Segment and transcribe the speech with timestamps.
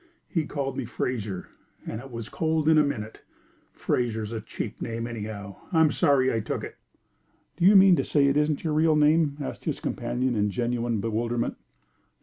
[0.27, 1.49] He called me Fraser,
[1.85, 3.21] and it was cold in a minute.
[3.71, 6.77] Fraser is a cheap name, anyhow; I'm sorry I took it."
[7.57, 11.01] "Do you mean to say it isn't your real name?" asked his companion, in genuine
[11.01, 11.57] bewilderment.